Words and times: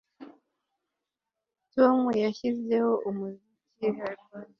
Tom 1.73 1.99
yashyizeho 2.23 2.91
umuziki 3.09 3.87
Hybrid 3.97 4.47